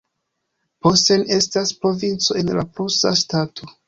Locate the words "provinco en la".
1.83-2.65